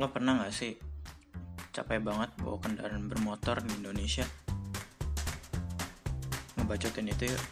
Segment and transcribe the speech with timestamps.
[0.00, 0.72] Lo pernah gak sih
[1.76, 4.24] capek banget bawa kendaraan bermotor di Indonesia?
[6.56, 7.42] Ngebacotin itu yuk.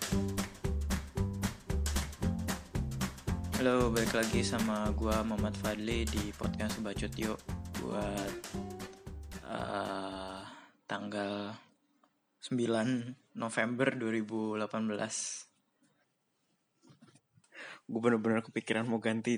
[3.60, 7.36] Halo, balik lagi sama gua Muhammad Fadli di podcast Bacot Yuk
[7.84, 8.32] buat
[9.44, 10.40] uh,
[10.88, 11.52] tanggal
[12.48, 12.56] 9
[13.36, 14.64] November 2018.
[17.88, 19.36] gue bener-bener kepikiran mau ganti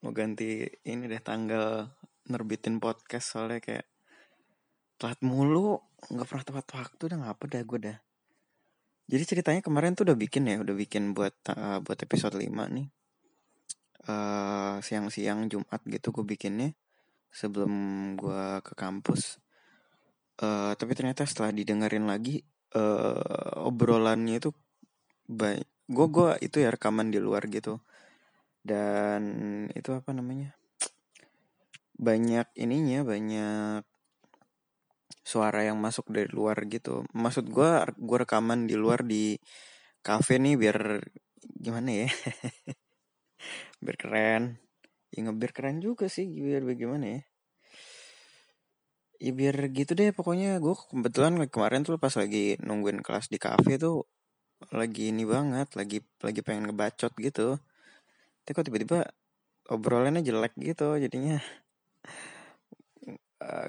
[0.00, 1.88] mau ganti ini deh tanggal
[2.26, 3.86] nerbitin podcast soalnya kayak
[4.96, 7.98] telat mulu nggak pernah tepat waktu udah ngapa dah gue dah.
[9.06, 12.88] Jadi ceritanya kemarin tuh udah bikin ya udah bikin buat uh, buat episode 5 nih.
[14.06, 16.74] Uh, siang-siang Jumat gitu gue bikinnya
[17.30, 17.72] sebelum
[18.18, 19.38] gue ke kampus.
[20.36, 22.42] Uh, tapi ternyata setelah didengerin lagi
[22.74, 24.50] uh, obrolannya itu
[25.30, 27.78] gue gue itu ya rekaman di luar gitu.
[28.66, 29.22] Dan
[29.70, 30.55] itu apa namanya
[31.96, 33.82] banyak ininya banyak
[35.26, 37.02] suara yang masuk dari luar gitu.
[37.10, 39.34] Maksud gue gue rekaman di luar di
[40.06, 41.02] cafe nih biar
[41.42, 42.08] gimana ya?
[43.82, 44.42] Biar keren.
[45.12, 47.20] Ya ngebiar keren juga sih biar bagaimana ya?
[49.20, 50.62] Ya biar gitu deh pokoknya.
[50.62, 54.06] Gue kebetulan kemarin tuh pas lagi nungguin kelas di cafe tuh
[54.72, 57.60] lagi ini banget lagi lagi pengen ngebacot gitu.
[58.46, 58.98] Tapi kok tiba-tiba
[59.66, 61.42] obrolannya jelek gitu jadinya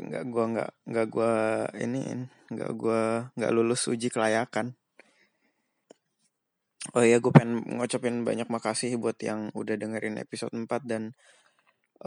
[0.07, 1.33] nggak uh, gua nggak nggak gua
[1.77, 4.77] ini nggak gua nggak lulus uji kelayakan.
[6.95, 11.11] Oh iya gue pengen ngocopin banyak makasih buat yang udah dengerin episode 4 dan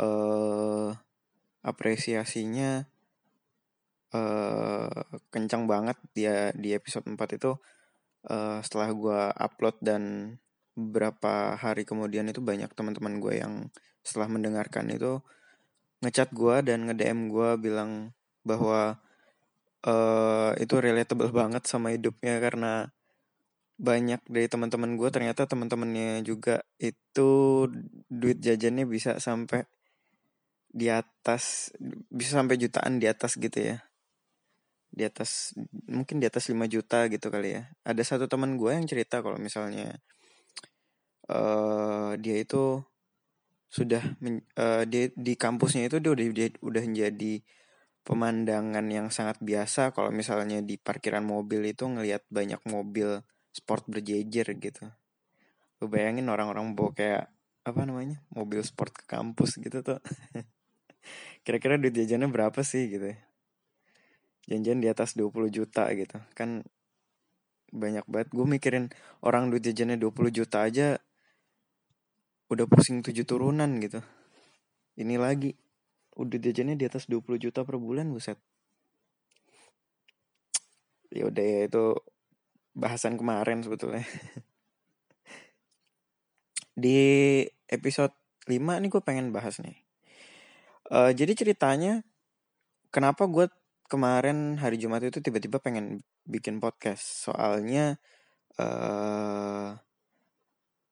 [0.01, 0.97] uh,
[1.61, 2.89] apresiasinya
[4.17, 7.53] uh, kencang banget dia di episode 4 itu.
[8.25, 10.03] Uh, setelah gue upload dan
[10.77, 13.55] beberapa hari kemudian itu banyak teman-teman gue yang
[14.01, 15.21] setelah mendengarkan itu
[16.01, 18.13] ngechat gue dan nge-DM gue bilang
[18.45, 18.97] bahwa
[19.85, 22.89] uh, itu relatable banget sama hidupnya karena
[23.81, 27.65] banyak dari teman-teman gue ternyata teman-temannya juga itu
[28.13, 29.65] duit jajannya bisa sampai
[30.71, 31.75] di atas
[32.13, 33.81] bisa sampai jutaan di atas gitu ya.
[34.91, 35.55] Di atas
[35.89, 37.63] mungkin di atas 5 juta gitu kali ya.
[37.87, 39.97] Ada satu teman gue yang cerita kalau misalnya
[41.33, 42.85] uh, dia itu
[43.71, 47.35] sudah men, uh, di di kampusnya itu dia udah dia udah menjadi
[48.03, 49.95] pemandangan yang sangat biasa.
[49.95, 53.23] Kalau misalnya di parkiran mobil itu ngelihat banyak mobil
[53.55, 54.91] sport berjejer gitu.
[55.79, 57.25] Lu bayangin orang-orang bawa kayak
[57.63, 60.03] apa namanya mobil sport ke kampus gitu tuh.
[61.47, 63.15] Kira-kira duit jajannya berapa sih gitu?
[64.51, 66.19] Janjian di atas 20 juta gitu.
[66.35, 66.67] Kan
[67.71, 68.29] banyak banget.
[68.35, 68.91] Gue mikirin
[69.23, 70.99] orang duit jajannya 20 juta aja
[72.51, 74.03] udah pusing tujuh turunan gitu.
[74.99, 75.55] Ini lagi.
[76.19, 78.37] Udah jajannya di atas 20 juta per bulan buset.
[81.15, 81.95] Ya udah ya itu
[82.75, 84.03] bahasan kemarin sebetulnya.
[86.83, 86.99] Di
[87.71, 88.15] episode
[88.47, 89.79] 5 nih gue pengen bahas nih.
[90.91, 92.03] Uh, jadi ceritanya
[92.91, 93.47] kenapa gue
[93.87, 97.31] kemarin hari Jumat itu tiba-tiba pengen bikin podcast?
[97.31, 97.99] Soalnya
[98.59, 99.79] uh,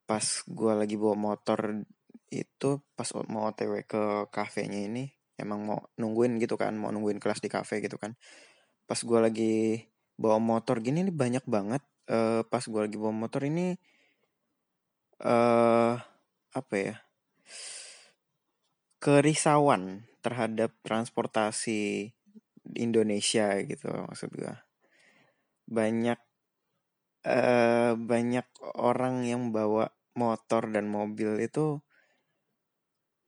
[0.09, 1.85] pas gue lagi bawa motor
[2.33, 5.05] itu pas mau otw ke kafenya ini
[5.37, 8.17] emang mau nungguin gitu kan mau nungguin kelas di kafe gitu kan.
[8.89, 9.85] Pas gue lagi
[10.17, 13.77] bawa motor gini nih banyak banget uh, pas gue lagi bawa motor ini
[15.23, 15.95] uh,
[16.57, 16.97] apa ya
[18.99, 22.11] kerisauan terhadap transportasi
[22.75, 24.55] Indonesia gitu maksud gue
[25.71, 26.19] banyak
[27.29, 31.79] uh, banyak orang yang bawa motor dan mobil itu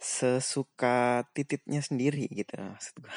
[0.01, 3.15] sesuka tititnya sendiri gitu maksud gue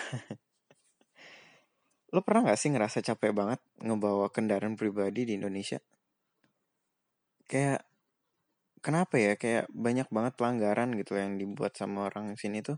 [2.11, 5.81] lo pernah gak sih ngerasa capek banget ngebawa kendaraan pribadi di Indonesia?
[7.49, 7.87] Kayak
[8.85, 9.33] kenapa ya?
[9.39, 12.77] Kayak banyak banget pelanggaran gitu yang dibuat sama orang sini tuh.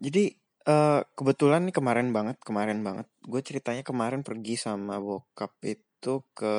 [0.00, 0.32] Jadi
[0.64, 3.06] uh, kebetulan nih kemarin banget kemarin banget.
[3.20, 6.56] Gue ceritanya kemarin pergi sama bokap itu ke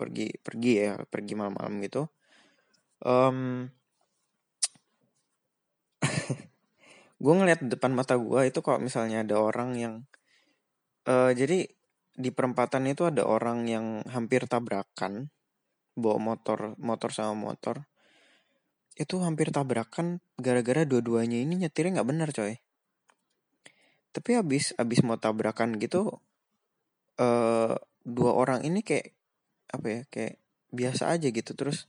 [0.00, 2.08] pergi pergi ya pergi malam-malam gitu.
[3.04, 3.68] Um,
[7.22, 9.94] gue ngeliat depan mata gue itu kalau misalnya ada orang yang
[11.04, 11.68] uh, jadi
[12.16, 15.28] di perempatan itu ada orang yang hampir tabrakan
[15.92, 17.84] bawa motor motor sama motor.
[18.96, 22.56] Itu hampir tabrakan gara-gara dua-duanya ini nyetirnya nggak benar coy.
[24.10, 26.20] Tapi abis abis mau tabrakan gitu
[27.20, 29.12] uh, dua orang ini kayak
[29.70, 30.34] apa ya kayak
[30.74, 31.52] biasa aja gitu.
[31.56, 31.86] Terus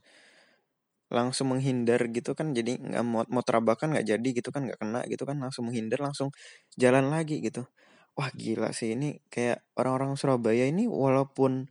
[1.12, 5.02] langsung menghindar gitu kan jadi nggak mau mau terabakan nggak jadi gitu kan nggak kena
[5.12, 6.32] gitu kan langsung menghindar langsung
[6.80, 7.68] jalan lagi gitu.
[8.16, 11.68] Wah gila sih ini kayak orang-orang Surabaya ini walaupun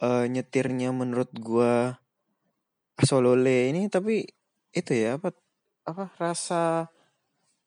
[0.00, 2.00] uh, nyetirnya menurut gua
[3.00, 4.24] asolole ini tapi
[4.72, 5.28] itu ya apa
[5.90, 6.88] apa rasa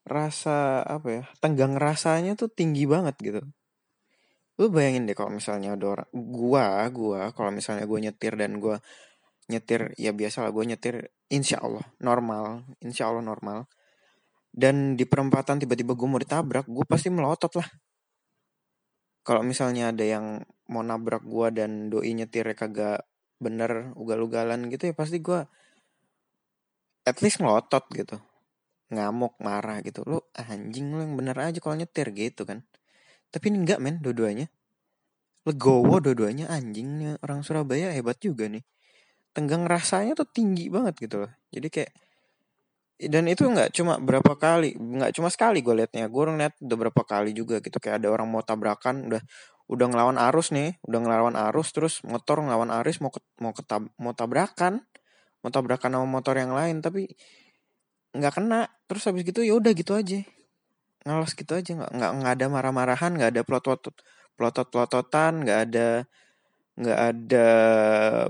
[0.05, 3.41] rasa apa ya tenggang rasanya tuh tinggi banget gitu
[4.55, 8.79] lu bayangin deh kalau misalnya ada orang gua gua kalau misalnya gua nyetir dan gua
[9.45, 10.95] nyetir ya biasa lah gue nyetir
[11.29, 13.69] insya Allah normal insya Allah normal.
[14.55, 17.67] Dan di perempatan tiba-tiba gue mau ditabrak gue pasti melotot lah.
[19.25, 20.39] Kalau misalnya ada yang
[20.71, 23.03] mau nabrak gue dan doi nyetir kagak
[23.35, 25.43] bener ugal-ugalan gitu ya pasti gue
[27.03, 28.15] at least melotot gitu.
[28.95, 30.07] Ngamuk marah gitu.
[30.07, 32.63] Lo anjing lo yang bener aja kalau nyetir gitu kan
[33.35, 34.47] tapi ini enggak men dua-duanya.
[35.43, 38.63] Legowo dua-duanya anjingnya orang Surabaya hebat juga nih.
[39.35, 41.31] Tenggang rasanya tuh tinggi banget gitu loh.
[41.51, 41.91] Jadi kayak
[42.95, 46.07] dan itu nggak cuma berapa kali nggak cuma sekali gue liatnya.
[46.07, 47.75] Gue ngeliat udah berapa kali juga gitu.
[47.75, 49.19] Kayak ada orang mau tabrakan udah
[49.67, 50.79] udah ngelawan arus nih.
[50.87, 54.79] Udah ngelawan arus terus motor ngelawan arus mau ke, mau ketab, mau tabrakan.
[55.43, 57.11] Mau tabrakan sama motor yang lain tapi
[58.15, 58.71] nggak kena.
[58.87, 60.23] Terus habis gitu ya udah gitu aja
[61.05, 63.93] ngalas gitu aja nggak nggak nggak ada marah-marahan nggak ada pelotot
[64.35, 65.87] pelotot pelototan nggak ada
[66.75, 67.47] nggak ada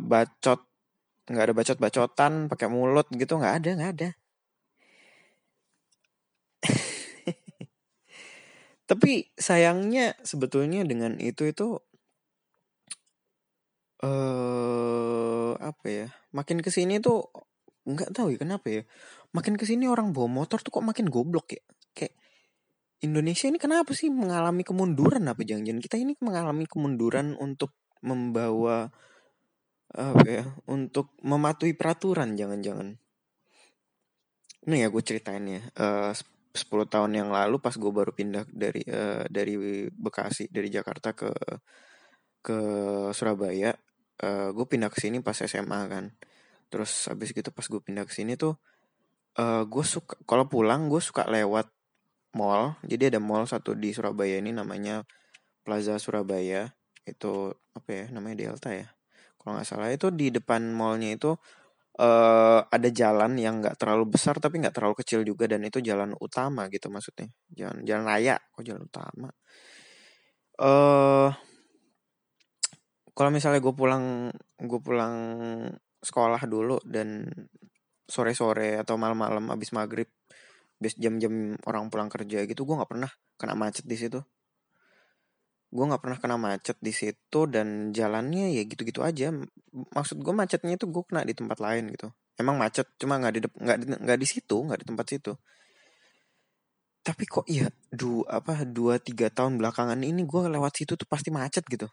[0.04, 0.62] bacot
[1.26, 4.10] nggak ada bacot-bacotan pakai mulut gitu nggak ada nggak ada.
[8.90, 11.82] Tapi sayangnya sebetulnya dengan itu itu
[14.06, 16.08] eh uh, apa ya
[16.38, 17.26] makin ke sini tuh
[17.90, 18.82] nggak tahu ya kenapa ya
[19.34, 21.62] makin ke sini orang bawa motor tuh kok makin goblok ya
[23.04, 25.28] Indonesia ini kenapa sih mengalami kemunduran?
[25.28, 27.76] Apa jangan-jangan kita ini mengalami kemunduran untuk
[28.06, 28.88] membawa
[29.96, 32.96] apa ya untuk mematuhi peraturan jangan-jangan.
[34.66, 35.62] Ini ya gue ceritain ya.
[35.76, 36.12] Uh,
[36.56, 41.32] 10 tahun yang lalu pas gue baru pindah dari uh, dari Bekasi dari Jakarta ke
[42.40, 42.60] ke
[43.12, 43.76] Surabaya
[44.24, 46.16] uh, gue pindah ke sini pas SMA kan.
[46.72, 48.56] Terus habis gitu pas gue pindah ke sini tuh
[49.40, 51.75] uh, gue suka kalau pulang gue suka lewat
[52.36, 52.76] mall.
[52.84, 55.02] Jadi ada mall satu di Surabaya ini namanya
[55.64, 56.70] Plaza Surabaya.
[57.08, 58.92] Itu apa ya namanya Delta ya?
[59.40, 61.32] Kalau nggak salah itu di depan mallnya itu
[62.02, 66.14] uh, ada jalan yang nggak terlalu besar tapi nggak terlalu kecil juga dan itu jalan
[66.20, 67.32] utama gitu maksudnya.
[67.54, 69.30] Jalan jalan raya kok jalan utama.
[70.60, 71.30] Eh uh,
[73.16, 74.28] kalau misalnya gue pulang
[74.60, 75.16] gue pulang
[76.04, 77.26] sekolah dulu dan
[78.06, 80.06] sore-sore atau malam-malam abis maghrib
[80.80, 84.20] abis jam-jam orang pulang kerja gitu gue nggak pernah kena macet di situ.
[85.72, 89.32] Gue nggak pernah kena macet di situ dan jalannya ya gitu-gitu aja.
[89.72, 92.12] Maksud gue macetnya itu gue kena di tempat lain gitu.
[92.36, 95.34] Emang macet cuma nggak di nggak di nggak di situ nggak di tempat situ.
[97.06, 101.32] Tapi kok ya du apa dua tiga tahun belakangan ini gue lewat situ tuh pasti
[101.32, 101.88] macet gitu.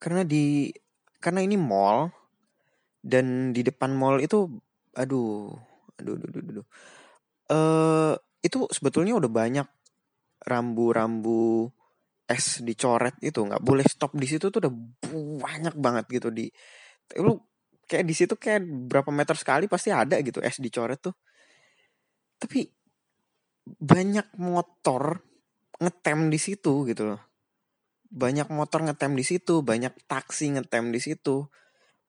[0.00, 0.72] Karena di
[1.20, 2.08] karena ini mall
[3.00, 4.48] dan di depan mall itu
[4.96, 5.69] aduh
[6.00, 6.66] aduh aduh aduh, aduh.
[7.50, 9.68] Uh, itu sebetulnya udah banyak
[10.44, 11.68] rambu-rambu
[12.24, 13.44] es dicoret itu.
[13.44, 14.72] Nggak boleh stop di situ tuh udah
[15.44, 16.28] banyak banget gitu.
[16.32, 16.48] Di
[17.20, 17.36] lu
[17.84, 21.14] kayak di situ kayak berapa meter sekali pasti ada gitu es dicoret tuh.
[22.40, 22.64] Tapi
[23.66, 25.20] banyak motor
[25.80, 27.20] ngetem di situ gitu loh.
[28.10, 31.50] Banyak motor ngetem di situ banyak taksi ngetem di situ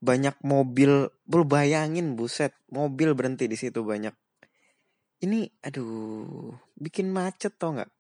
[0.02, 4.12] banyak mobil lu bayangin buset mobil berhenti di situ banyak.
[5.22, 7.92] Ini aduh bikin macet tau nggak?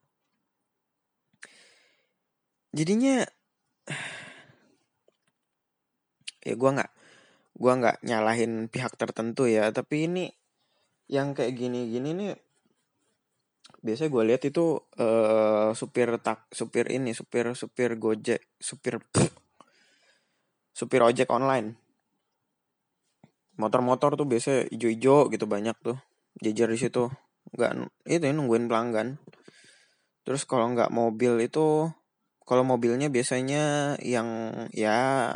[2.74, 3.22] Jadinya
[6.48, 6.92] ya gue nggak
[7.62, 10.26] gue nggak nyalahin pihak tertentu ya tapi ini
[11.12, 12.34] yang kayak gini-gini nih
[13.82, 19.02] biasa gue lihat itu uh, supir tak supir ini supir supir gojek supir
[20.78, 21.81] supir ojek online
[23.62, 25.98] motor-motor tuh biasa ijo-ijo gitu banyak tuh.
[26.42, 27.14] Jajar di situ.
[27.54, 27.72] Nggak
[28.10, 29.22] itu ya, nungguin pelanggan.
[30.26, 31.90] Terus kalau nggak mobil itu
[32.42, 35.32] kalau mobilnya biasanya yang ya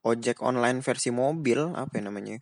[0.00, 2.36] ojek online versi mobil apa ya namanya?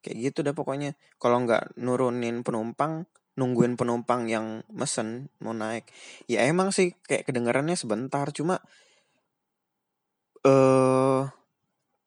[0.00, 0.96] Kayak gitu dah pokoknya.
[1.20, 3.04] Kalau nggak nurunin penumpang
[3.36, 5.84] nungguin penumpang yang mesen mau naik.
[6.24, 8.24] Ya emang sih kayak kedengarannya sebentar.
[8.32, 8.64] Cuma
[10.40, 11.28] eh uh,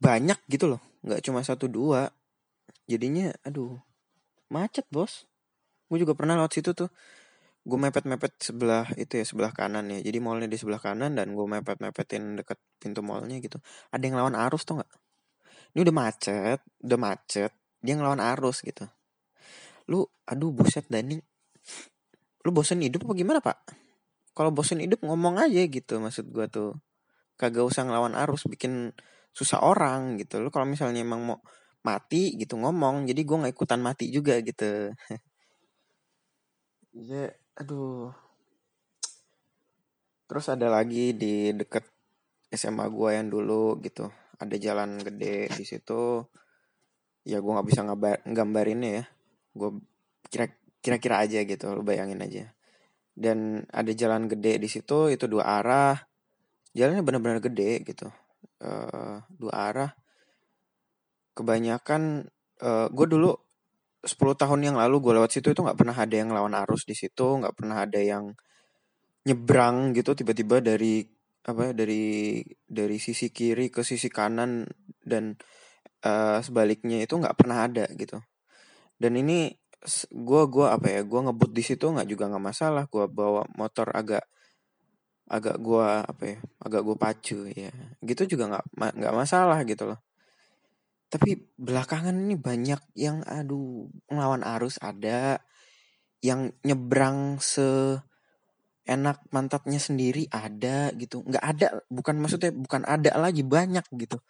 [0.01, 0.81] banyak gitu loh.
[1.05, 2.09] Nggak cuma satu dua
[2.89, 3.77] jadinya aduh
[4.49, 5.29] macet bos.
[5.85, 6.89] Gue juga pernah lewat situ tuh.
[7.61, 10.01] Gue mepet-mepet sebelah itu ya sebelah kanan ya.
[10.01, 13.61] Jadi mallnya di sebelah kanan dan gue mepet-mepetin deket pintu mallnya gitu.
[13.93, 14.91] Ada yang lawan arus tuh nggak?
[15.77, 18.89] Ini udah macet udah macet dia ngelawan arus gitu.
[19.85, 21.21] Lu aduh buset Dani.
[22.43, 23.57] Lu bosen hidup apa gimana pak?
[24.33, 26.73] Kalau bosen hidup ngomong aja gitu maksud gua tuh.
[27.39, 28.91] Kagak usah ngelawan arus bikin
[29.31, 30.41] susah orang gitu.
[30.41, 31.39] Lu kalau misalnya emang mau
[31.79, 34.91] mati gitu ngomong jadi gua nggak ikutan mati juga gitu.
[36.95, 38.11] Ya aduh.
[40.29, 41.85] Terus ada lagi di deket
[42.53, 44.09] SMA gua yang dulu gitu.
[44.41, 46.25] Ada jalan gede di situ.
[47.23, 49.03] Ya gua nggak bisa ngabar nggambarinnya ya.
[49.55, 49.69] Gue
[50.29, 50.45] kira
[50.79, 52.45] kira-kira aja gitu lu bayangin aja.
[53.13, 55.97] Dan ada jalan gede di situ itu dua arah.
[56.77, 58.07] Jalannya benar-benar gede gitu.
[58.59, 59.98] Uh, dua arah
[61.39, 62.27] kebanyakan
[62.59, 63.31] uh, gue dulu
[64.03, 66.95] 10 tahun yang lalu gue lewat situ itu nggak pernah ada yang lawan arus di
[66.95, 68.31] situ nggak pernah ada yang
[69.27, 71.03] nyebrang gitu tiba-tiba dari
[71.43, 74.63] apa dari dari sisi kiri ke sisi kanan
[75.03, 75.35] dan
[76.03, 78.19] uh, sebaliknya itu nggak pernah ada gitu.
[78.99, 79.55] Dan ini
[80.11, 83.87] gue gua apa ya gue ngebut di situ nggak juga nggak masalah gue bawa motor
[83.95, 84.27] agak
[85.29, 87.71] agak gue apa ya agak gue pacu ya.
[88.03, 89.99] Gitu juga nggak nggak masalah gitu loh
[91.09, 94.77] tapi belakangan ini banyak yang aduh ngelawan arus.
[94.77, 95.41] Ada
[96.21, 97.97] yang nyebrang se
[98.85, 101.25] enak mantatnya sendiri ada gitu.
[101.25, 104.21] Nggak ada bukan maksudnya bukan ada lagi banyak gitu.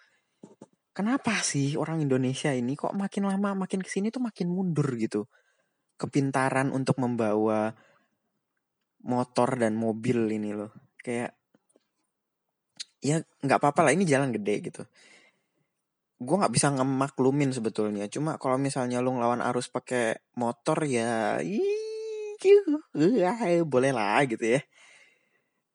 [0.96, 5.28] Kenapa sih orang Indonesia ini kok makin lama makin ke sini tuh makin mundur gitu?
[6.00, 7.76] Kepintaran untuk membawa
[9.04, 10.72] motor dan mobil ini loh.
[11.04, 11.36] Kayak
[13.04, 14.84] ya nggak apa-apa lah ini jalan gede gitu
[16.20, 18.06] gue nggak bisa ngemaklumin sebetulnya.
[18.12, 21.40] Cuma kalau misalnya lu ngelawan arus pakai motor ya
[23.68, 24.62] boleh lah gitu ya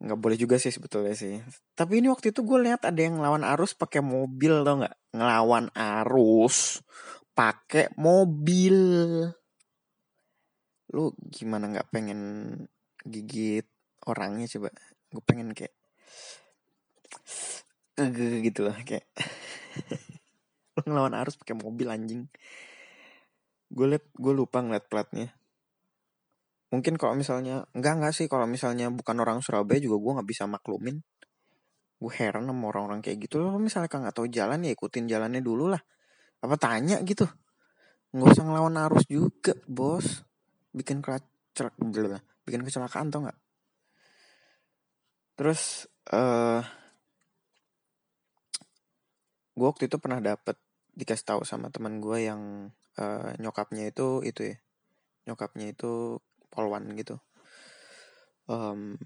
[0.04, 1.40] nggak boleh juga sih sebetulnya sih
[1.72, 4.96] tapi ini waktu itu gue lihat ada yang ngelawan arus pakai mobil tau nggak?
[5.16, 6.84] Ngelawan arus
[7.34, 8.78] pakai mobil.
[10.94, 12.20] Lu gimana nggak pengen
[13.02, 13.66] gigit
[14.06, 14.70] orangnya coba?
[15.10, 15.74] Gue pengen kayak
[18.46, 19.06] gitu loh kayak
[20.74, 22.26] lu ngelawan arus pakai mobil anjing.
[23.70, 25.30] Gue liat gue lupa ngeliat platnya.
[26.74, 28.26] Mungkin kalau misalnya enggak enggak sih.
[28.26, 30.98] Kalau misalnya bukan orang Surabaya juga gue nggak bisa maklumin.
[32.02, 33.38] Gue heran sama orang-orang kayak gitu.
[33.38, 35.82] Loh misalnya kan nggak tahu jalan ya ikutin jalannya dulu lah.
[36.42, 37.24] Apa tanya gitu.
[38.14, 40.26] Nggak usah ngelawan arus juga bos.
[40.74, 41.74] Bikin kecelak
[42.44, 43.38] bikin kecelakaan tau nggak?
[45.34, 46.62] Terus uh,
[49.54, 50.58] gue waktu itu pernah dapet
[50.94, 54.56] dikasih tahu sama teman gue yang uh, nyokapnya itu itu ya.
[55.30, 57.18] Nyokapnya itu polwan gitu.
[58.46, 58.98] Um,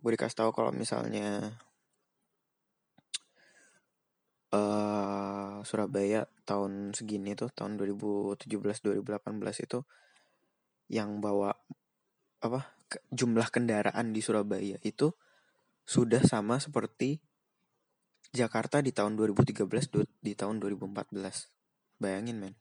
[0.00, 1.60] gue dikasih tahu kalau misalnya
[4.54, 9.78] uh, Surabaya tahun segini tuh tahun 2017 2018 itu
[10.90, 11.54] yang bawa
[12.40, 12.74] apa
[13.12, 15.14] jumlah kendaraan di Surabaya itu
[15.86, 17.22] sudah sama seperti
[18.30, 19.66] Jakarta di tahun 2013
[20.22, 21.18] di tahun 2014
[21.98, 22.54] bayangin men.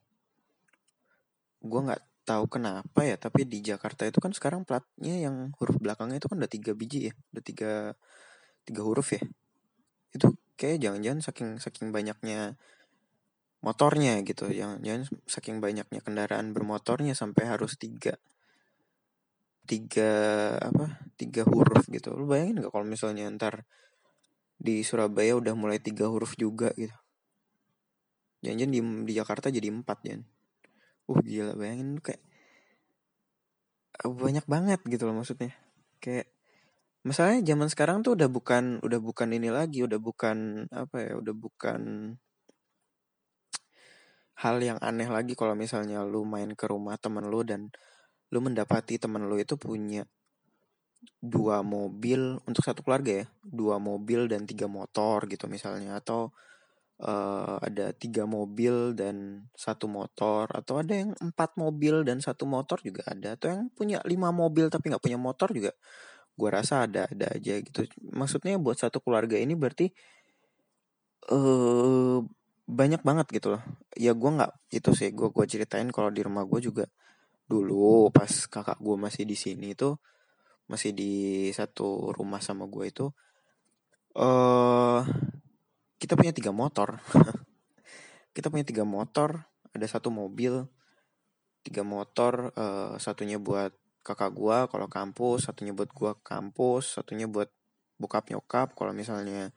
[1.61, 6.21] Gue nggak tahu kenapa ya tapi di Jakarta itu kan sekarang platnya yang huruf belakangnya
[6.21, 7.71] itu kan udah tiga biji ya udah tiga
[8.65, 9.21] tiga huruf ya.
[10.13, 12.57] Itu kayak jangan-jangan saking saking banyaknya
[13.59, 18.15] motornya gitu jangan-jangan saking banyaknya kendaraan bermotornya sampai harus tiga
[19.69, 20.11] tiga
[20.57, 22.17] apa tiga huruf gitu.
[22.17, 23.69] Lu bayangin nggak kalau misalnya ntar
[24.59, 26.95] di Surabaya udah mulai tiga huruf juga gitu.
[28.43, 30.23] Jangan-jangan di, di Jakarta jadi empat jangan
[31.09, 32.21] uh gila bayangin kayak
[34.05, 35.55] banyak banget gitu loh maksudnya.
[36.03, 36.29] Kayak
[37.07, 41.35] masalahnya zaman sekarang tuh udah bukan udah bukan ini lagi udah bukan apa ya udah
[41.35, 41.81] bukan
[44.39, 47.71] hal yang aneh lagi kalau misalnya lu main ke rumah temen lu dan
[48.31, 50.07] lu mendapati temen lu itu punya
[51.19, 53.25] dua mobil untuk satu keluarga ya.
[53.43, 55.99] Dua mobil dan tiga motor gitu misalnya.
[55.99, 56.31] Atau
[57.03, 60.47] uh, ada tiga mobil dan satu motor.
[60.51, 63.35] Atau ada yang empat mobil dan satu motor juga ada.
[63.35, 65.73] Atau yang punya lima mobil tapi nggak punya motor juga
[66.39, 67.83] gue rasa ada ada aja gitu.
[68.15, 69.91] Maksudnya buat satu keluarga ini berarti
[71.35, 72.23] uh,
[72.63, 73.63] banyak banget gitu loh.
[73.99, 76.87] Ya gue nggak itu sih gue gue ceritain kalau di rumah gue juga
[77.49, 79.97] dulu pas kakak gue masih di sini itu
[80.69, 81.13] masih di
[81.51, 83.05] satu rumah sama gue itu
[84.13, 85.01] eh uh,
[85.99, 86.95] kita punya tiga motor.
[88.35, 89.35] Kita punya tiga motor
[89.75, 90.63] ada satu mobil
[91.59, 97.51] tiga motor uh, satunya buat kakak gua kalau kampus satunya buat gua kampus satunya buat
[97.99, 99.51] bokap nyokap kalau misalnya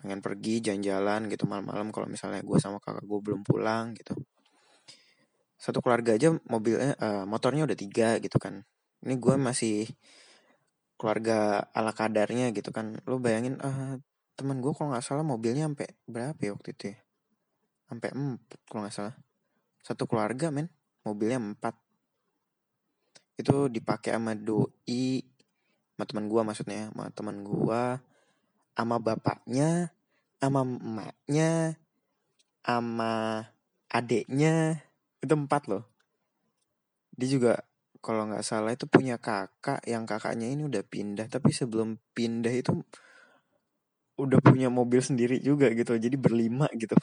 [0.00, 4.16] pengen pergi jalan-jalan gitu malam-malam kalau misalnya gua sama kakak gua belum pulang gitu.
[5.60, 8.64] Satu keluarga aja mobilnya uh, motornya udah tiga gitu kan
[9.04, 9.84] ini gue masih
[10.96, 12.96] keluarga ala kadarnya gitu kan.
[13.04, 14.00] Lu bayangin uh,
[14.34, 16.98] teman gue kalau nggak salah mobilnya sampai berapa ya waktu itu ya?
[17.84, 19.14] Sampai empat kalau nggak salah.
[19.84, 20.72] Satu keluarga men.
[21.04, 21.76] Mobilnya empat.
[23.36, 25.20] Itu dipakai sama doi
[25.94, 27.82] sama teman gue maksudnya sama teman gue
[28.74, 29.94] sama bapaknya
[30.40, 31.76] sama emaknya
[32.64, 33.44] sama
[33.92, 34.80] adeknya.
[35.20, 35.84] Itu empat loh.
[37.14, 37.52] Dia juga
[38.04, 42.76] kalau nggak salah itu punya kakak yang kakaknya ini udah pindah tapi sebelum pindah itu
[44.20, 46.94] udah punya mobil sendiri juga gitu jadi berlima gitu.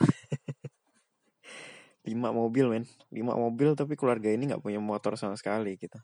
[2.07, 2.85] Lima mobil men.
[3.09, 5.99] Lima mobil tapi keluarga ini nggak punya motor sama sekali gitu.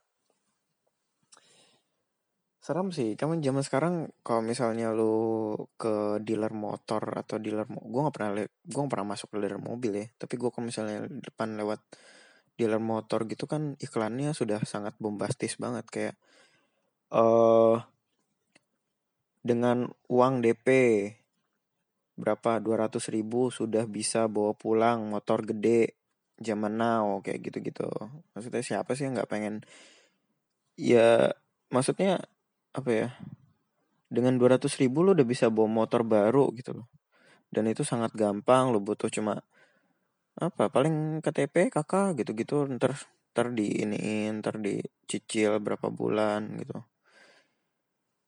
[2.60, 3.94] Serem sih kamu zaman sekarang
[4.28, 9.32] kalau misalnya lu ke dealer motor atau dealer gue nggak pernah gue nggak pernah masuk
[9.32, 10.06] ke dealer mobil ya.
[10.20, 11.80] Tapi gue kalau misalnya depan lewat
[12.58, 16.16] dealer motor gitu kan iklannya sudah sangat bombastis banget kayak
[17.14, 17.80] uh,
[19.46, 20.68] dengan uang DP
[22.18, 25.96] berapa 200 ribu sudah bisa bawa pulang motor gede
[26.42, 27.88] zaman now kayak gitu-gitu.
[28.34, 29.62] Maksudnya siapa sih yang nggak pengen?
[30.78, 31.38] Ya
[31.70, 32.26] maksudnya
[32.74, 33.08] apa ya
[34.10, 36.88] dengan 200 ribu lo udah bisa bawa motor baru gitu loh.
[37.54, 39.46] Dan itu sangat gampang lo butuh cuma
[40.38, 42.94] apa paling KTP kakak gitu-gitu ntar
[43.34, 46.78] ntar di ini ntar dicicil berapa bulan gitu.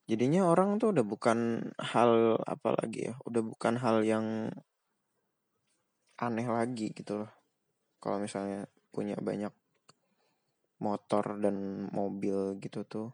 [0.10, 4.50] Jadinya orang tuh udah bukan hal apa lagi ya udah bukan hal yang
[6.18, 7.32] aneh lagi gitu loh.
[8.02, 9.54] Kalau misalnya punya banyak
[10.80, 13.08] motor dan mobil gitu tuh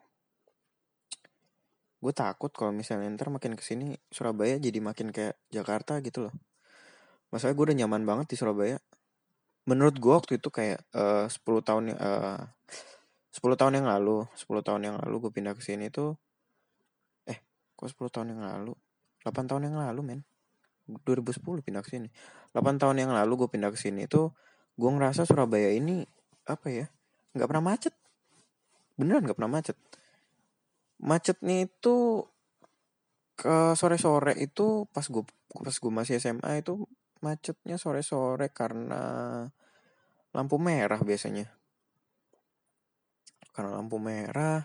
[2.05, 6.35] gue takut kalau misalnya ntar makin ke sini Surabaya jadi makin kayak Jakarta gitu loh
[7.33, 8.77] masalah gue udah nyaman banget di Surabaya.
[9.65, 12.41] Menurut gue waktu itu kayak uh, 10 tahun uh,
[13.35, 16.15] 10 tahun yang lalu 10 tahun yang lalu gue pindah ke sini tuh
[17.27, 17.41] eh
[17.75, 18.73] kok 10 tahun yang lalu?
[19.25, 20.21] 8 tahun yang lalu men.
[20.85, 22.07] 2010 pindah ke sini.
[22.53, 24.31] 8 tahun yang lalu gue pindah ke sini tuh
[24.77, 26.05] gue ngerasa Surabaya ini
[26.45, 26.85] apa ya
[27.33, 27.93] nggak pernah macet.
[28.95, 29.75] Beneran nggak pernah macet.
[31.01, 32.23] Macetnya itu
[33.35, 36.87] ke sore-sore itu pas gue pas gue masih SMA itu
[37.25, 39.01] macetnya sore-sore karena
[40.29, 41.49] lampu merah biasanya.
[43.49, 44.61] Karena lampu merah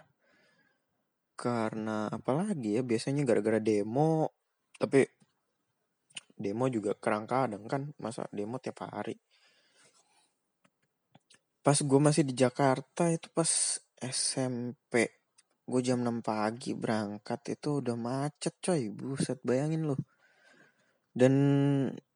[1.41, 4.29] karena apalagi ya biasanya gara-gara demo.
[4.77, 5.01] Tapi
[6.37, 9.17] demo juga kerang kadang kan masa demo tiap hari.
[11.65, 13.49] Pas gue masih di Jakarta itu pas
[13.97, 15.17] SMP
[15.71, 18.93] gue jam 6 pagi berangkat itu udah macet coy.
[18.93, 20.01] Buset bayangin loh
[21.11, 21.35] dan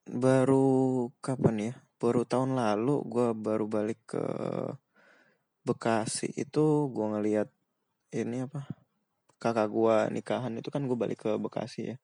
[0.05, 1.73] baru kapan ya?
[1.97, 4.25] Baru tahun lalu gue baru balik ke
[5.65, 6.29] Bekasi.
[6.37, 7.49] Itu gue ngeliat
[8.13, 8.69] ini apa?
[9.41, 10.53] Kakak gue nikahan.
[10.61, 11.97] Itu kan gue balik ke Bekasi ya.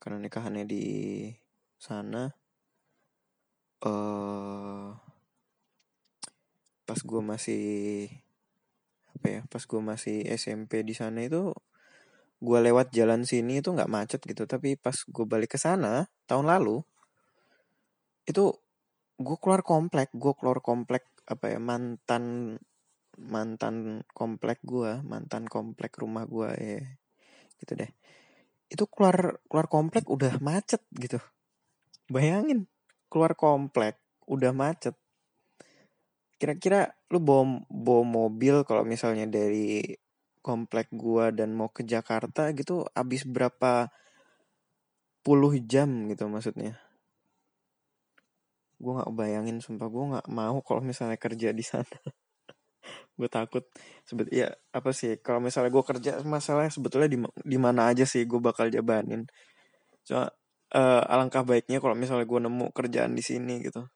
[0.00, 0.84] Karena nikahannya di
[1.76, 2.32] sana.
[3.82, 4.96] Uh,
[6.88, 7.64] pas gue masih
[9.12, 9.40] apa ya?
[9.52, 11.52] Pas gue masih SMP di sana itu
[12.42, 14.48] gue lewat jalan sini itu nggak macet gitu.
[14.48, 16.80] Tapi pas gue balik ke sana tahun lalu
[18.26, 18.54] itu
[19.22, 22.56] gue keluar komplek gue keluar komplek apa ya mantan
[23.18, 26.80] mantan komplek gue mantan komplek rumah gue ya
[27.62, 27.90] gitu deh.
[28.66, 31.22] Itu keluar keluar komplek udah macet gitu.
[32.10, 32.66] Bayangin
[33.06, 34.98] keluar komplek udah macet.
[36.40, 39.86] Kira-kira lu bawa bawa mobil kalau misalnya dari
[40.42, 43.94] komplek gua dan mau ke Jakarta gitu habis berapa
[45.22, 46.82] puluh jam gitu maksudnya.
[48.82, 49.86] Gue nggak bayangin sumpah.
[49.86, 51.86] Gue nggak mau kalau misalnya kerja di sana.
[53.18, 53.62] gue takut.
[54.02, 58.26] Sebet ya apa sih kalau misalnya gue kerja masalah sebetulnya di di mana aja sih
[58.26, 59.22] gue bakal jabanin.
[60.02, 60.26] Cuma
[60.74, 63.86] uh, alangkah baiknya kalau misalnya gue nemu kerjaan di sini gitu.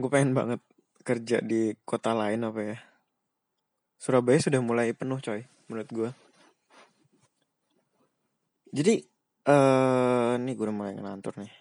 [0.00, 0.64] Gue pengen banget
[1.04, 2.78] kerja di kota lain apa ya.
[4.00, 6.10] Surabaya sudah mulai penuh coy menurut gue
[8.72, 9.04] jadi
[9.42, 11.52] eh uh, nih gue udah mulai ngelantur nih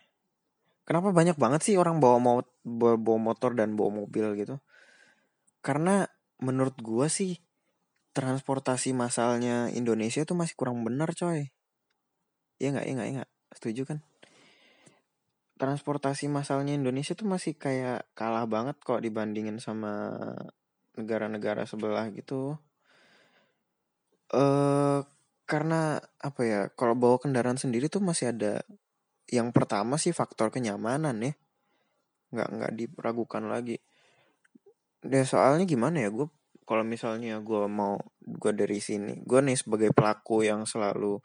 [0.87, 2.31] kenapa banyak banget sih orang bawa mo
[2.65, 4.57] bawa motor dan bawa mobil gitu
[5.61, 6.09] karena
[6.41, 7.37] menurut gue sih
[8.11, 11.51] transportasi masalnya Indonesia tuh masih kurang benar coy
[12.61, 13.31] Iya nggak, iya nggak, iya nggak.
[13.57, 13.99] Setuju kan?
[15.61, 20.25] transportasi masalnya Indonesia tuh masih kayak kalah banget kok dibandingin sama
[20.97, 22.57] negara-negara sebelah gitu.
[24.33, 25.05] Eh uh,
[25.45, 26.61] karena apa ya?
[26.73, 28.65] Kalau bawa kendaraan sendiri tuh masih ada
[29.31, 31.33] yang pertama sih faktor kenyamanan ya.
[32.31, 33.79] nggak nggak diragukan lagi.
[35.01, 36.27] Deh soalnya gimana ya gue
[36.63, 41.19] kalau misalnya gue mau gue dari sini gue nih sebagai pelaku yang selalu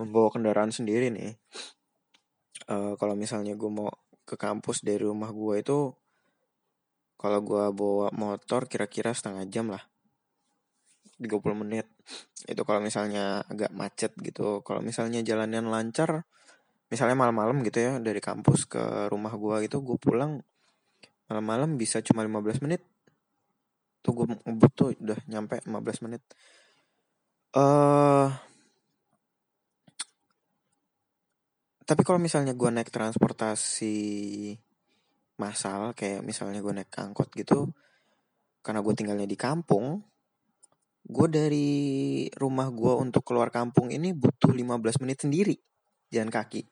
[0.00, 1.36] membawa kendaraan sendiri nih
[2.72, 3.92] uh, kalau misalnya gue mau
[4.24, 5.78] ke kampus dari rumah gue itu
[7.20, 9.84] kalau gue bawa motor kira-kira setengah jam lah.
[11.20, 11.84] 30 menit.
[12.48, 14.64] Itu kalau misalnya agak macet gitu.
[14.64, 16.24] Kalau misalnya jalannya lancar
[16.90, 20.42] misalnya malam-malam gitu ya dari kampus ke rumah gue itu gue pulang
[21.30, 22.82] malam-malam bisa cuma 15 menit.
[24.02, 26.22] Tuh gue ngebut tuh udah nyampe 15 menit.
[27.54, 28.30] Uh,
[31.86, 33.98] tapi kalau misalnya gue naik transportasi
[35.42, 37.74] massal kayak misalnya gue naik angkot gitu
[38.62, 39.98] karena gue tinggalnya di kampung
[41.02, 41.70] gue dari
[42.38, 45.56] rumah gue untuk keluar kampung ini butuh 15 menit sendiri
[46.12, 46.62] jalan kaki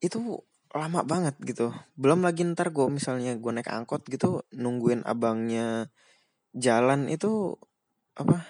[0.00, 0.18] itu
[0.76, 1.72] lama banget gitu.
[1.96, 5.88] Belum lagi ntar gue misalnya gue naik angkot gitu nungguin abangnya
[6.56, 7.56] jalan itu
[8.16, 8.44] apa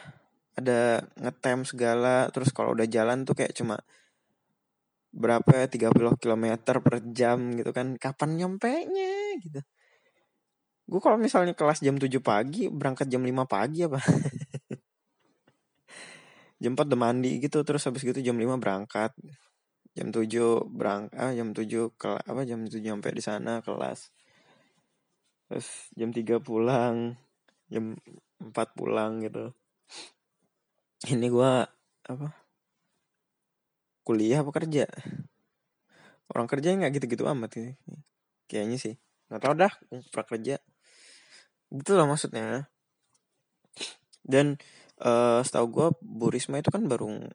[0.58, 2.28] ada ngetem segala.
[2.34, 3.78] Terus kalau udah jalan tuh kayak cuma
[5.16, 6.46] berapa ya 30 km
[6.82, 7.94] per jam gitu kan.
[8.00, 9.60] Kapan nyampe nya gitu.
[10.86, 13.98] Gue kalau misalnya kelas jam 7 pagi berangkat jam 5 pagi apa?
[16.56, 19.12] Jam 4 udah mandi gitu terus habis gitu jam 5 berangkat
[19.96, 20.28] jam 7
[20.68, 24.12] berangkat ah, jam 7 ke apa jam 7 nyampe di sana kelas.
[25.48, 27.16] Terus jam 3 pulang
[27.72, 27.96] jam
[28.36, 29.56] 4 pulang gitu.
[31.08, 31.64] Ini gua
[32.04, 32.28] apa
[34.04, 34.84] kuliah apa kerja?
[36.28, 37.72] Orang kerja nggak gitu-gitu amat sih.
[38.52, 38.94] Kayaknya sih.
[39.32, 39.72] Nggak tau dah
[40.28, 40.60] kerja.
[41.72, 42.68] Gitu lah maksudnya.
[44.20, 44.60] Dan
[45.00, 47.30] uh, setahu gue Bu Risma itu kan baru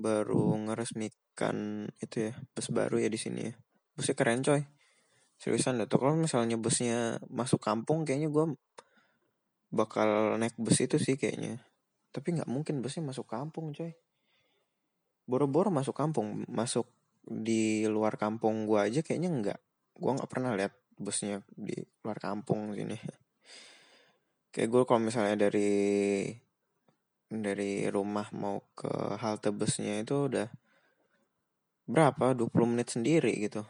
[0.00, 0.56] baru
[1.40, 3.54] ngeresmikan itu ya bus baru ya di sini ya.
[3.96, 4.62] Busnya keren coy.
[5.40, 8.44] Seriusan tuh kalau misalnya busnya masuk kampung kayaknya gue
[9.72, 11.64] bakal naik bus itu sih kayaknya.
[12.12, 13.96] Tapi nggak mungkin busnya masuk kampung coy.
[15.24, 16.84] Boro-boro masuk kampung masuk
[17.24, 19.60] di luar kampung gue aja kayaknya nggak.
[19.96, 23.00] Gue nggak pernah lihat busnya di luar kampung sini.
[24.52, 26.28] Kayak gue kalau misalnya dari
[27.30, 28.90] dari rumah mau ke
[29.22, 30.50] halte busnya itu udah
[31.90, 33.66] berapa 20 menit sendiri gitu.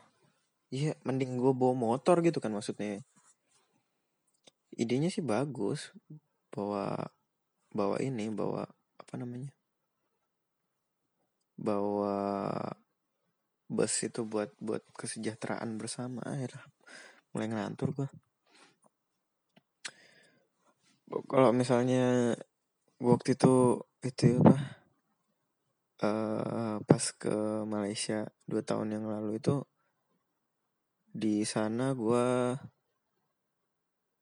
[0.70, 3.00] Iya mending gue bawa motor gitu kan maksudnya.
[4.76, 5.90] Idenya sih bagus
[6.52, 7.10] bawa
[7.72, 8.68] bawa ini bawa
[9.00, 9.50] apa namanya?
[11.56, 12.16] Bawa
[13.70, 16.58] bus itu buat buat kesejahteraan bersama akhirnya
[17.30, 18.08] mulai ngelantur gue
[21.30, 22.34] kalau misalnya
[22.98, 24.79] waktu itu itu apa
[26.04, 29.64] uh, pas ke Malaysia dua tahun yang lalu itu
[31.10, 32.26] di sana gue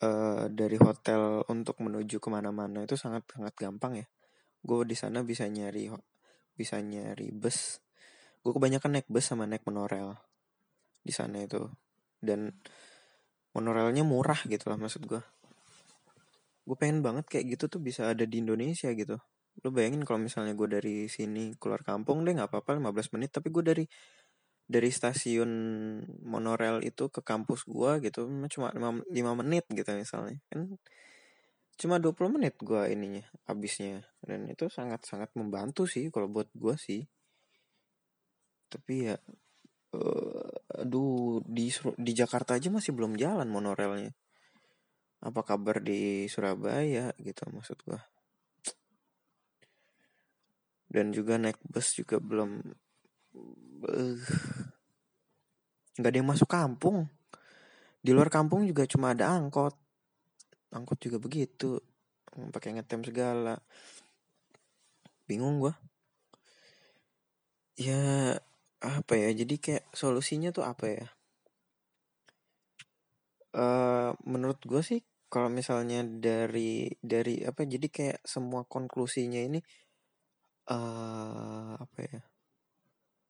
[0.03, 4.07] uh, dari hotel untuk menuju ke mana-mana itu sangat sangat gampang ya.
[4.65, 5.93] Gue di sana bisa nyari
[6.57, 7.79] bisa nyari bus.
[8.43, 10.17] Gue kebanyakan naik bus sama naik monorail
[11.05, 11.69] di sana itu.
[12.19, 12.51] Dan
[13.55, 15.23] monorelnya murah gitu lah maksud gue
[16.69, 19.17] gue pengen banget kayak gitu tuh bisa ada di Indonesia gitu
[19.63, 23.31] lo bayangin kalau misalnya gue dari sini keluar kampung deh nggak apa-apa 15 menit.
[23.35, 23.85] Tapi gue dari
[24.69, 25.51] dari stasiun
[26.29, 30.39] monorail itu ke kampus gue gitu cuma 5, 5 menit gitu misalnya.
[30.53, 30.77] Kan
[31.79, 34.07] cuma 20 menit gue ininya habisnya.
[34.23, 37.03] Dan itu sangat-sangat membantu sih kalau buat gue sih.
[38.69, 39.17] Tapi ya
[39.97, 44.13] uh, aduh di di Jakarta aja masih belum jalan monorailnya.
[45.25, 47.99] Apa kabar di Surabaya gitu maksud gua
[50.89, 52.65] dan juga naik bus juga belum
[53.85, 54.17] uh,
[56.01, 57.07] nggak ada yang masuk kampung.
[57.99, 59.75] Di luar kampung juga cuma ada angkot.
[60.73, 61.83] Angkot juga begitu.
[62.55, 63.59] Pakai ngetem segala.
[65.27, 65.75] Bingung gua.
[67.75, 68.39] Ya
[68.79, 69.35] apa ya?
[69.35, 71.07] Jadi kayak solusinya tuh apa ya?
[73.59, 79.59] Uh, menurut gue sih kalau misalnya dari dari apa jadi kayak semua konklusinya ini
[80.69, 82.21] uh, apa ya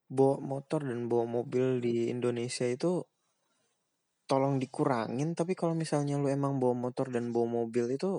[0.09, 3.05] bawa motor dan bawa mobil di Indonesia itu
[4.24, 5.37] tolong dikurangin.
[5.37, 8.18] Tapi kalau misalnya lu emang bawa motor dan bawa mobil itu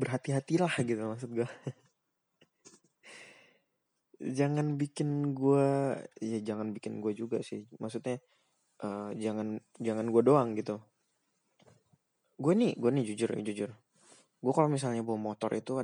[0.00, 1.46] berhati-hatilah gitu maksud gue
[4.40, 5.68] jangan bikin gue
[6.18, 7.68] ya jangan bikin gue juga sih.
[7.76, 8.16] Maksudnya
[8.80, 10.80] uh, jangan jangan gue doang gitu.
[12.40, 13.70] Gue nih gue nih jujur jujur
[14.42, 15.78] gue kalau misalnya bawa motor itu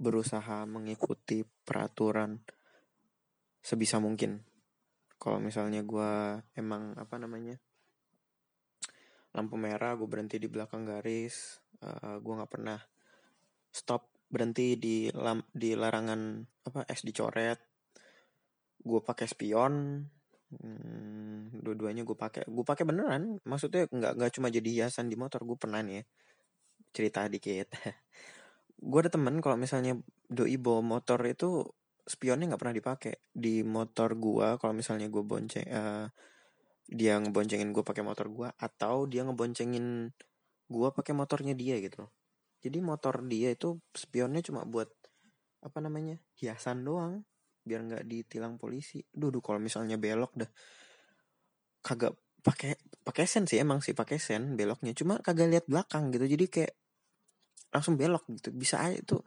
[0.00, 2.40] berusaha mengikuti peraturan
[3.60, 4.40] sebisa mungkin.
[5.20, 7.60] Kalau misalnya gue emang apa namanya
[9.36, 12.76] lampu merah gue berhenti di belakang garis uh, gue nggak pernah
[13.72, 17.60] stop berhenti di lam, di larangan apa es dicoret.
[18.80, 20.00] Gue pakai spion
[20.48, 22.48] hmm, dua-duanya gue pakai.
[22.48, 26.04] Gue pakai beneran maksudnya nggak nggak cuma jadi hiasan di motor gue pernah nih ya
[26.92, 27.72] cerita dikit.
[28.88, 31.64] Gue ada temen kalau misalnya doi bawa motor itu
[32.02, 36.10] spionnya nggak pernah dipakai di motor gue kalau misalnya gue bonceng uh,
[36.90, 40.10] dia ngeboncengin gue pakai motor gue atau dia ngeboncengin
[40.66, 42.10] gue pakai motornya dia gitu
[42.58, 44.90] jadi motor dia itu spionnya cuma buat
[45.62, 47.22] apa namanya hiasan doang
[47.62, 49.02] biar nggak ditilang polisi.
[49.06, 50.50] Duh kalau misalnya belok dah.
[51.82, 52.74] Kagak pakai
[53.06, 54.94] pakai sen sih emang sih pakai sen beloknya.
[54.94, 56.26] Cuma kagak lihat belakang gitu.
[56.26, 56.72] Jadi kayak
[57.72, 58.52] langsung belok gitu.
[58.54, 59.18] Bisa aja itu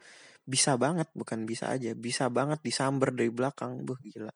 [0.46, 3.82] bisa banget bukan bisa aja bisa banget disamber dari belakang.
[3.84, 4.32] Buh gila.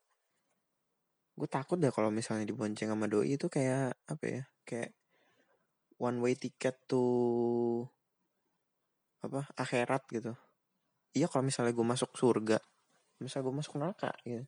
[1.38, 4.92] Gue takut deh kalau misalnya dibonceng sama doi itu kayak apa ya kayak
[6.02, 7.04] one way ticket to
[9.24, 10.34] apa akhirat gitu.
[11.16, 12.60] Iya kalau misalnya gue masuk surga
[13.20, 14.48] misalnya gue masuk neraka gitu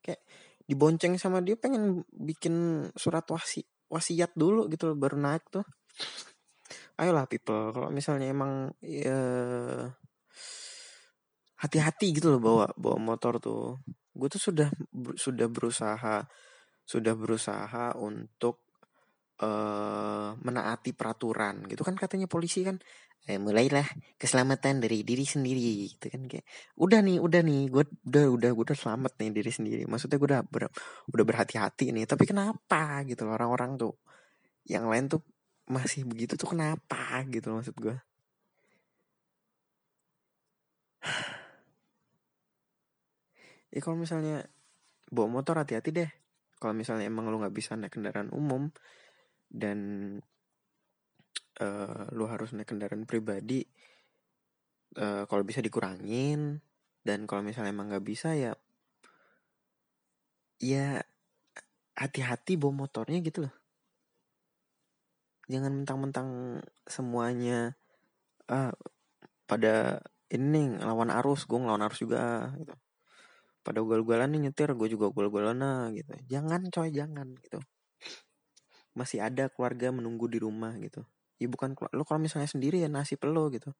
[0.00, 0.20] kayak
[0.64, 5.66] dibonceng sama dia pengen bikin surat wasi wasiat dulu gitu loh, baru naik tuh
[6.98, 7.74] ayolah people.
[7.74, 9.18] Kalau misalnya emang ya
[11.60, 13.80] hati-hati gitu loh bawa bawa motor tuh.
[14.10, 14.68] Gue tuh sudah
[15.14, 16.24] sudah berusaha
[16.90, 18.66] sudah berusaha untuk
[19.44, 22.80] uh, menaati peraturan gitu kan katanya polisi kan.
[23.28, 23.84] Eh, mulailah
[24.16, 26.24] keselamatan dari diri sendiri gitu kan.
[26.24, 26.46] Kayak
[26.80, 29.82] udah nih udah nih gue udah udah gue udah selamat nih diri sendiri.
[29.84, 30.72] Maksudnya gue udah ber,
[31.12, 32.08] udah berhati-hati nih.
[32.08, 33.94] Tapi kenapa gitu loh orang-orang tuh?
[34.64, 35.22] Yang lain tuh
[35.70, 37.96] masih begitu tuh kenapa gitu maksud gue
[43.74, 44.44] ya kalau misalnya
[45.10, 46.10] bawa motor hati-hati deh.
[46.60, 48.70] Kalau misalnya emang lu nggak bisa naik kendaraan umum
[49.50, 49.78] dan
[51.58, 53.66] uh, lu harus naik kendaraan pribadi
[55.00, 56.62] uh, kalau bisa dikurangin.
[57.00, 58.52] Dan kalau misalnya emang nggak bisa ya
[60.60, 61.00] ya
[61.96, 63.54] hati-hati bawa motornya gitu loh
[65.50, 67.74] jangan mentang-mentang semuanya
[68.46, 68.70] uh,
[69.50, 69.98] pada
[70.30, 71.44] ini lawan arus.
[71.50, 72.74] Gue ngelawan arus juga gitu.
[73.60, 76.14] Pada ugal-ugalan nih nyetir gue juga ugal-ugalan nah gitu.
[76.30, 77.58] Jangan coy jangan gitu.
[78.94, 81.02] Masih ada keluarga menunggu di rumah gitu.
[81.42, 83.74] Ya bukan lo kalau misalnya sendiri ya nasib lo gitu.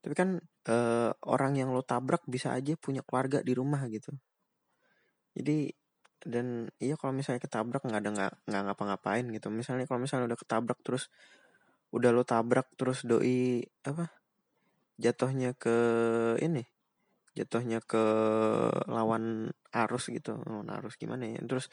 [0.00, 4.10] Tapi kan uh, orang yang lo tabrak bisa aja punya keluarga di rumah gitu.
[5.36, 5.70] Jadi
[6.24, 9.48] dan iya kalau misalnya ketabrak nggak ada nggak nggak ngapa-ngapain gitu.
[9.52, 11.08] Misalnya kalau misalnya udah ketabrak terus
[11.90, 14.14] udah lo tabrak terus doi apa
[15.00, 15.76] jatuhnya ke
[16.38, 16.62] ini
[17.34, 18.04] jatuhnya ke
[18.86, 21.66] lawan arus gitu lawan arus gimana ya terus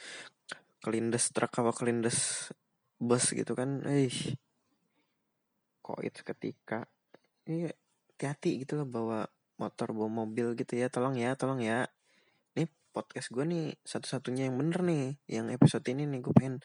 [0.82, 2.50] kelindes truk apa kelindes
[2.98, 4.10] bus gitu kan eh
[5.86, 6.90] kok itu ketika
[7.46, 7.70] ini
[8.18, 9.20] hati-hati gitu loh bawa
[9.62, 11.90] motor bawa mobil gitu ya tolong ya tolong ya
[12.98, 16.58] podcast gue nih satu-satunya yang bener nih yang episode ini nih gue pengen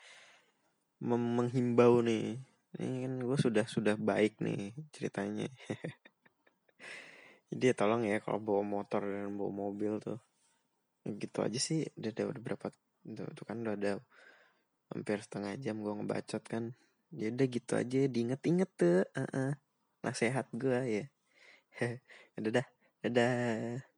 [1.05, 2.41] menghimbau nih
[2.81, 5.53] ini kan gue sudah sudah baik nih ceritanya
[7.53, 10.17] Jadi ya tolong ya kalau bawa motor dan bawa mobil tuh.
[11.05, 12.67] Gitu aja sih udah ada udah berapa
[13.37, 13.93] tuh, kan udah ada
[14.89, 16.73] hampir setengah jam gue ngebacot kan.
[17.13, 19.05] Ya udah gitu aja diinget-inget tuh.
[19.13, 19.51] Uh -uh.
[20.01, 21.05] Nasehat gue ya.
[22.41, 22.67] udah dah.
[23.05, 23.92] Dadah.